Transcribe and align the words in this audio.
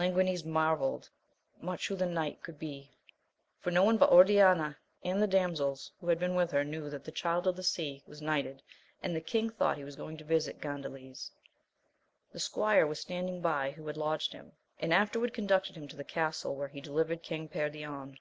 Languines 0.00 0.44
marvailed 0.44 1.08
much 1.60 1.86
who 1.86 1.94
the 1.94 2.04
knight 2.04 2.42
could 2.42 2.58
be, 2.58 2.90
for 3.60 3.70
no 3.70 3.84
one 3.84 3.96
but 3.96 4.10
Oriana, 4.10 4.76
and 5.04 5.22
the 5.22 5.28
damsels 5.28 5.92
who 6.00 6.08
had 6.08 6.18
been 6.18 6.34
with 6.34 6.50
her, 6.50 6.64
knew 6.64 6.90
that 6.90 7.04
the 7.04 7.12
Child 7.12 7.46
of 7.46 7.54
the 7.54 7.62
Sea 7.62 8.02
was 8.04 8.20
knighted, 8.20 8.60
and 9.04 9.14
the 9.14 9.20
king 9.20 9.50
thought 9.50 9.76
he 9.76 9.84
was 9.84 9.94
gone 9.94 10.16
to 10.16 10.24
visit 10.24 10.60
Gandales. 10.60 11.30
The 12.32 12.40
squire 12.40 12.88
was 12.88 12.98
standing 12.98 13.40
by 13.40 13.70
who 13.70 13.86
had 13.86 13.96
lodged 13.96 14.32
him, 14.32 14.50
and 14.80 14.92
afterward 14.92 15.32
conducted 15.32 15.76
him 15.76 15.86
to 15.86 15.96
the 15.96 16.02
castle 16.02 16.56
where 16.56 16.66
he 16.66 16.80
delivered 16.80 17.22
King 17.22 17.46
Perion. 17.48 18.16